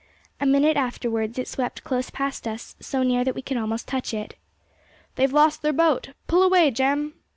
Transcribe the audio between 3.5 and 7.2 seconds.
almost touch it. 'They've lost their boat. Pull away, Jem!'